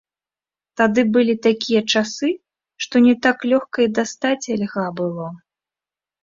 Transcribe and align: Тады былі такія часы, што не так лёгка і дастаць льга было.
Тады 0.79 1.01
былі 1.17 1.35
такія 1.47 1.81
часы, 1.95 2.29
што 2.85 2.95
не 3.09 3.13
так 3.27 3.37
лёгка 3.53 3.77
і 3.87 3.89
дастаць 4.01 4.51
льга 4.63 4.87
было. 5.03 5.27